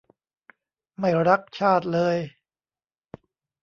[0.99, 2.17] ไม่รักชาติเลย